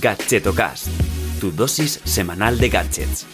[0.00, 0.86] Gadgetocast,
[1.40, 3.26] tu dosis semanal de gadgets.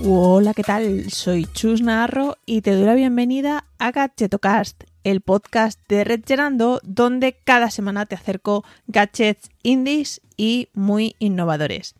[0.00, 1.08] Hola, ¿qué tal?
[1.12, 6.80] Soy Chus Narro y te doy la bienvenida a Gadgetocast, el podcast de Red Gerando,
[6.82, 11.94] donde cada semana te acerco gadgets indies y muy innovadores.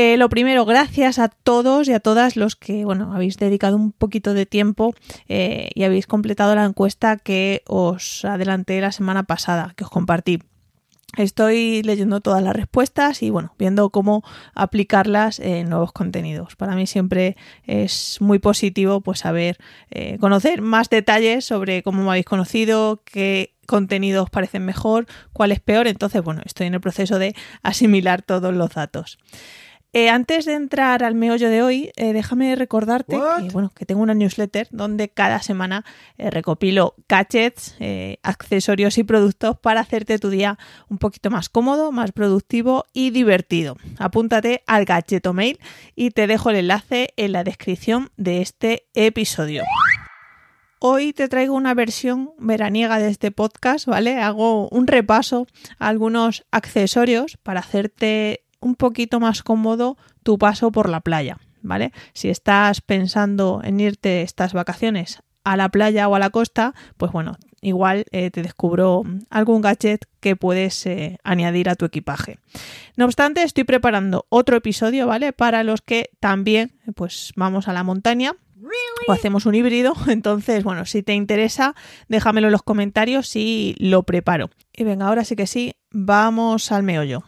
[0.00, 3.90] Eh, lo primero, gracias a todos y a todas los que bueno, habéis dedicado un
[3.90, 4.94] poquito de tiempo
[5.28, 10.38] eh, y habéis completado la encuesta que os adelanté la semana pasada, que os compartí.
[11.16, 14.22] Estoy leyendo todas las respuestas y bueno, viendo cómo
[14.54, 16.54] aplicarlas en nuevos contenidos.
[16.54, 19.58] Para mí siempre es muy positivo pues saber
[19.90, 25.50] eh, conocer más detalles sobre cómo me habéis conocido, qué contenidos os parecen mejor, cuál
[25.50, 25.88] es peor.
[25.88, 29.18] Entonces, bueno, estoy en el proceso de asimilar todos los datos.
[29.94, 34.02] Eh, antes de entrar al meollo de hoy, eh, déjame recordarte que, bueno, que tengo
[34.02, 35.84] una newsletter donde cada semana
[36.18, 37.74] eh, recopilo gadgets,
[38.22, 40.58] accesorios y productos para hacerte tu día
[40.90, 43.76] un poquito más cómodo, más productivo y divertido.
[43.98, 45.58] Apúntate al Gadgeto Mail
[45.96, 49.64] y te dejo el enlace en la descripción de este episodio.
[50.80, 54.20] Hoy te traigo una versión veraniega de este podcast, ¿vale?
[54.20, 55.46] Hago un repaso
[55.78, 61.92] a algunos accesorios para hacerte un poquito más cómodo tu paso por la playa, ¿vale?
[62.12, 67.10] Si estás pensando en irte estas vacaciones a la playa o a la costa, pues
[67.12, 72.38] bueno, igual eh, te descubro algún gadget que puedes eh, añadir a tu equipaje.
[72.96, 75.32] No obstante, estoy preparando otro episodio, ¿vale?
[75.32, 78.34] Para los que también, pues vamos a la montaña.
[79.06, 81.74] O hacemos un híbrido, entonces, bueno, si te interesa,
[82.08, 84.50] déjamelo en los comentarios y lo preparo.
[84.74, 87.24] Y venga, ahora sí que sí, vamos al meollo.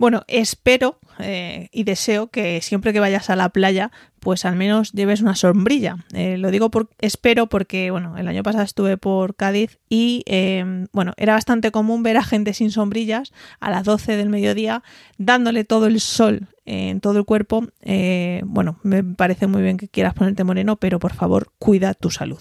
[0.00, 4.92] Bueno, espero eh, y deseo que siempre que vayas a la playa, pues al menos
[4.92, 6.06] lleves una sombrilla.
[6.14, 10.86] Eh, lo digo por espero porque, bueno, el año pasado estuve por Cádiz y, em,
[10.94, 14.82] bueno, era bastante común ver a gente sin sombrillas a las 12 del mediodía
[15.18, 17.66] dándole todo el sol en todo el cuerpo.
[17.82, 22.08] Eh, bueno, me parece muy bien que quieras ponerte moreno, pero por favor, cuida tu
[22.08, 22.40] salud.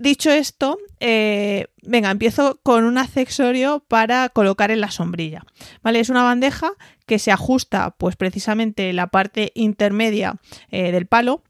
[0.00, 5.44] Dicho esto, eh, venga, empiezo con un accesorio para colocar en la sombrilla.
[5.82, 5.98] ¿Vale?
[5.98, 6.70] Es una bandeja
[7.04, 10.36] que se ajusta, pues precisamente la parte intermedia
[10.70, 11.42] eh, del palo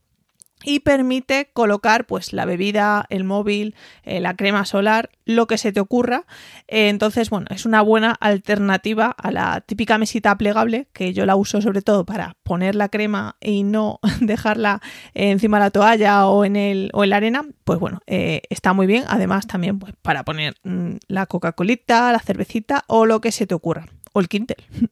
[0.63, 5.71] y permite colocar pues la bebida, el móvil, eh, la crema solar, lo que se
[5.71, 6.25] te ocurra.
[6.67, 11.35] Eh, entonces, bueno, es una buena alternativa a la típica mesita plegable, que yo la
[11.35, 14.81] uso sobre todo para poner la crema y no dejarla
[15.13, 17.45] encima de la toalla o en, el, o en la arena.
[17.63, 19.05] Pues bueno, eh, está muy bien.
[19.07, 23.55] Además, también pues, para poner mm, la Coca-Colita, la cervecita o lo que se te
[23.55, 23.85] ocurra.
[24.13, 24.57] O el Quintel.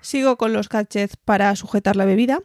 [0.00, 2.40] Sigo con los gadgets para sujetar la bebida.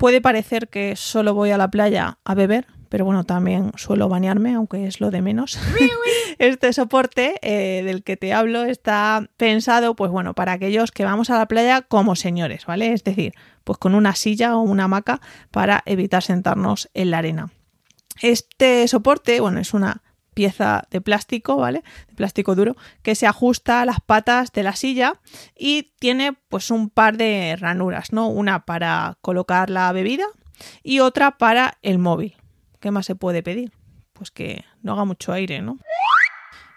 [0.00, 4.54] Puede parecer que solo voy a la playa a beber, pero bueno, también suelo bañarme,
[4.54, 5.58] aunque es lo de menos.
[6.38, 11.28] este soporte eh, del que te hablo está pensado, pues bueno, para aquellos que vamos
[11.28, 12.94] a la playa como señores, ¿vale?
[12.94, 17.52] Es decir, pues con una silla o una hamaca para evitar sentarnos en la arena.
[18.22, 20.02] Este soporte, bueno, es una
[20.40, 21.82] pieza de plástico, ¿vale?
[22.08, 25.20] De plástico duro, que se ajusta a las patas de la silla
[25.54, 28.28] y tiene pues un par de ranuras, ¿no?
[28.28, 30.24] Una para colocar la bebida
[30.82, 32.36] y otra para el móvil.
[32.80, 33.72] ¿Qué más se puede pedir?
[34.14, 35.76] Pues que no haga mucho aire, ¿no?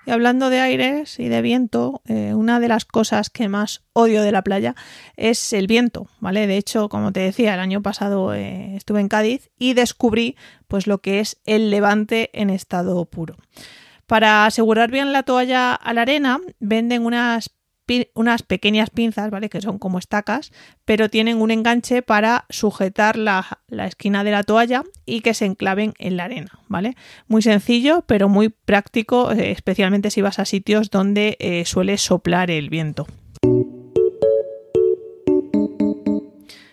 [0.06, 4.22] Y hablando de aires y de viento, eh, una de las cosas que más odio
[4.22, 4.76] de la playa
[5.16, 6.46] es el viento, ¿vale?
[6.46, 10.36] De hecho, como te decía, el año pasado eh, estuve en Cádiz y descubrí
[10.68, 13.38] pues lo que es el levante en estado puro.
[14.06, 17.52] Para asegurar bien la toalla a la arena, venden unas
[18.14, 19.50] unas pequeñas pinzas, ¿vale?
[19.50, 20.52] Que son como estacas,
[20.86, 25.94] pero tienen un enganche para sujetar la, esquina de la toalla y que se enclaven
[26.00, 26.96] en la arena, ¿vale?
[27.28, 32.52] Muy sencillo, pero muy práctico, eh, especialmente si vas a sitios donde eh, suele soplar
[32.52, 33.08] el viento.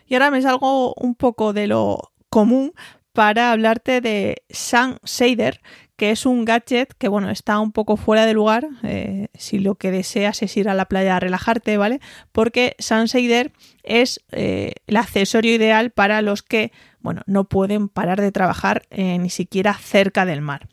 [0.07, 2.73] Y ahora me salgo un poco de lo común
[3.13, 5.61] para hablarte de Sun Shader,
[6.01, 9.75] que es un gadget que, bueno, está un poco fuera de lugar eh, si lo
[9.75, 12.01] que deseas es ir a la playa a relajarte, ¿vale?
[12.33, 13.53] Porque Sunsider
[13.83, 19.19] es eh, el accesorio ideal para los que, bueno, no pueden parar de trabajar eh,
[19.19, 20.69] ni siquiera cerca del mar.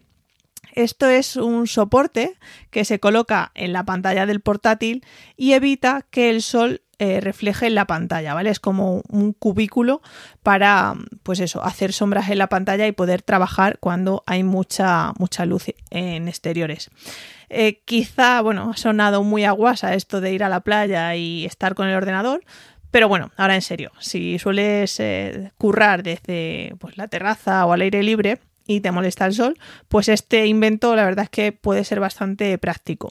[0.72, 2.38] Esto es un soporte
[2.70, 5.04] que se coloca en la pantalla del portátil
[5.36, 8.50] y evita que el sol eh, refleje en la pantalla, ¿vale?
[8.50, 10.02] Es como un cubículo
[10.42, 15.46] para, pues eso, hacer sombras en la pantalla y poder trabajar cuando hay mucha, mucha
[15.46, 16.90] luz en exteriores.
[17.50, 21.76] Eh, quizá, bueno, ha sonado muy aguasa esto de ir a la playa y estar
[21.76, 22.44] con el ordenador,
[22.90, 27.82] Pero bueno, ahora en serio, si sueles eh, currar desde pues, la terraza o al
[27.82, 29.58] aire libre y te molesta el sol,
[29.88, 33.10] pues este invento la verdad es que puede ser bastante práctico.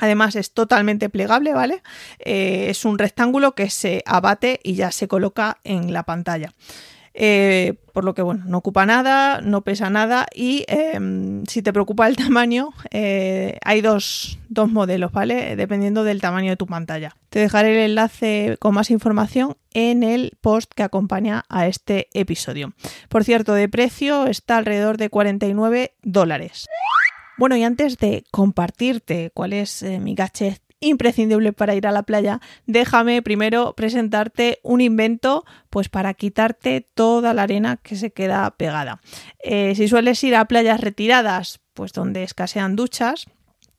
[0.00, 1.82] Además es totalmente plegable, ¿vale?
[2.18, 6.52] Eh, es un rectángulo que se abate y ya se coloca en la pantalla.
[7.12, 11.72] Eh, por lo que bueno, no ocupa nada, no pesa nada y em, si te
[11.72, 15.56] preocupa el tamaño, eh, hay dos, dos, modelos, ¿vale?
[15.56, 17.16] Dependiendo del tamaño de tu pantalla.
[17.28, 22.72] Te dejaré el enlace con más información en el post que acompaña a este episodio.
[23.08, 26.68] Por cierto, de precio está alrededor de 49 dólares.
[27.40, 32.02] Bueno, y antes de compartirte cuál es eh, mi gadget imprescindible para ir a la
[32.02, 38.50] playa, déjame primero presentarte un invento pues para quitarte toda la arena que se queda
[38.58, 39.00] pegada.
[39.42, 43.24] Eh, si sueles ir a playas retiradas, pues donde escasean duchas,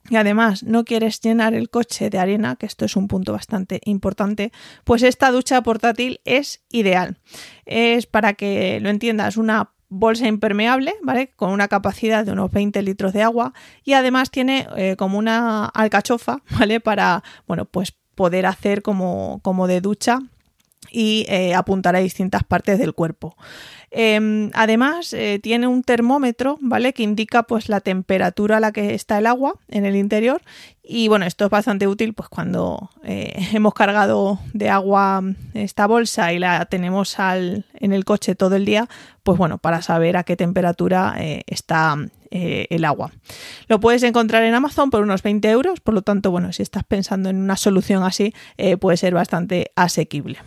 [0.10, 3.80] y además no quieres llenar el coche de arena, que esto es un punto bastante
[3.86, 4.52] importante,
[4.86, 7.20] pues esta ducha portátil es ideal.
[7.68, 11.32] Es para que lo entiendas una bolsa impermeable, ¿vale?
[11.36, 13.54] Con una capacidad de unos 20 litros de agua
[13.84, 16.80] y además tiene eh, como una alcachofa, ¿vale?
[16.80, 20.20] Para, bueno, pues poder hacer como, como de ducha
[20.92, 23.36] y eh, apuntar a distintas partes del cuerpo.
[23.94, 26.94] Em, además, eh, tiene un termómetro, ¿vale?
[26.94, 30.42] Que indica pues la temperatura a la que está el agua en el interior.
[30.84, 35.24] Y bueno, esto es bastante útil pues cuando eh, hemos cargado de agua
[35.54, 38.88] esta bolsa y la tenemos en el coche todo el día,
[39.24, 41.98] pues bueno, para saber a qué temperatura está
[42.32, 43.12] el agua.
[43.68, 46.86] Lo puedes encontrar en Amazon por unos 20 euros, por lo tanto, bueno, si estás
[46.86, 48.34] pensando en una solución así,
[48.80, 50.40] puede ser bastante asequible.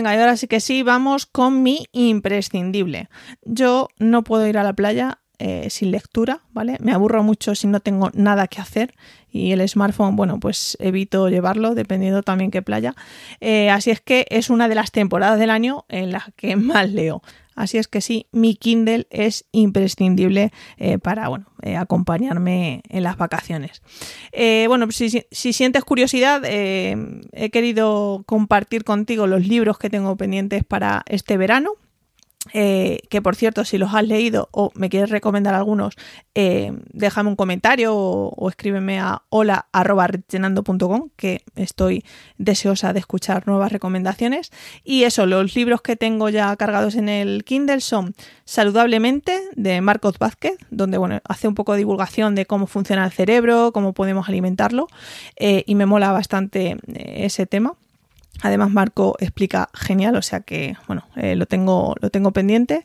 [0.00, 3.10] Venga, y ahora sí que sí, vamos con mi imprescindible.
[3.42, 6.78] Yo no puedo ir a la playa eh, sin lectura, ¿vale?
[6.80, 8.94] Me aburro mucho si no tengo nada que hacer
[9.30, 12.94] y el smartphone, bueno, pues evito llevarlo, dependiendo también qué playa.
[13.42, 16.90] Eh, así es que es una de las temporadas del año en las que más
[16.90, 17.20] leo.
[17.60, 23.18] Así es que sí, mi Kindle es imprescindible eh, para bueno, eh, acompañarme en las
[23.18, 23.82] vacaciones.
[24.32, 30.64] Eh, bueno, si, si, sientes curiosidad, he querido compartir contigo los libros que tengo pendientes
[30.64, 31.72] para este verano.
[32.52, 35.94] Eh, que por cierto, si los has leído o me quieres recomendar algunos,
[36.34, 42.04] eh, déjame un comentario o, escríbeme a hola.rellenando.com que estoy
[42.38, 44.50] deseosa de escuchar nuevas recomendaciones.
[44.84, 48.14] Y eso, los libros que tengo ya cargados en el Kindle son
[48.44, 53.12] Saludablemente de Marcos Vázquez, donde bueno, hace un poco de divulgación de cómo funciona el
[53.12, 54.88] cerebro, cómo podemos alimentarlo,
[55.36, 57.74] eh, y me mola bastante ese tema.
[58.42, 62.82] Además, Marco explica genial, o sea que, bueno, eh, lo, tengo, lo tengo pendiente.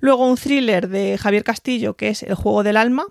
[0.00, 3.06] Luego un thriller de Javier Castillo, que es El juego del alma,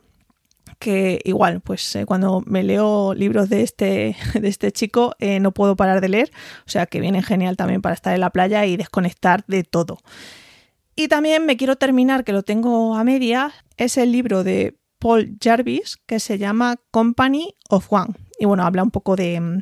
[0.80, 5.52] que igual, pues eh, cuando me leo libros de este, de este chico eh, no
[5.52, 6.32] puedo parar de leer,
[6.66, 9.98] o sea que viene genial también para estar en la playa y desconectar de todo.
[10.96, 15.38] Y también me quiero terminar, que lo tengo a media, es el libro de Paul
[15.42, 18.16] Jarvis que se llama Company of One.
[18.40, 19.62] Y bueno, habla un poco de,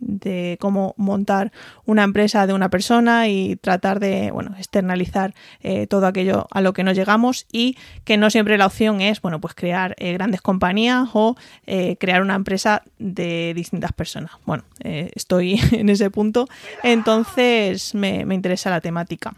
[0.00, 1.52] de cómo montar
[1.84, 6.72] una empresa de una persona y tratar de bueno, externalizar eh, todo aquello a lo
[6.72, 10.40] que no llegamos y que no siempre la opción es bueno, pues crear eh, grandes
[10.40, 11.36] compañías o
[11.66, 14.32] eh, crear una empresa de distintas personas.
[14.46, 16.48] Bueno, estoy en ese punto,
[16.82, 19.34] entonces me, me interesa la temática.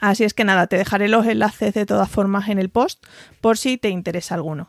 [0.00, 3.02] Así es que nada, te dejaré los enlaces de todas formas en el post
[3.40, 4.68] por si te interesa alguno.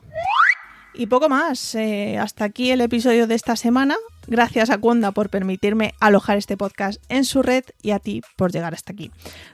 [0.94, 1.76] Y poco más.
[2.18, 3.96] Hasta aquí el episodio de esta semana.
[4.26, 8.52] Gracias a Conda por permitirme alojar este podcast en su red y a ti por
[8.52, 9.10] llegar hasta aquí.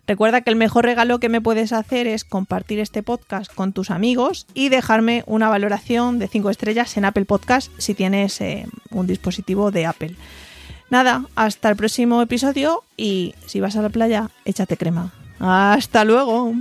[0.07, 3.91] Recuerda que el mejor regalo que me puedes hacer es compartir este podcast con tus
[3.91, 9.07] amigos y dejarme una valoración de 5 estrellas en Apple Podcast si tienes eh, un
[9.07, 10.17] dispositivo de Apple.
[10.91, 15.13] Nada, hasta el próximo episodio y si vas a la playa, échate crema.
[15.39, 16.53] Hasta luego.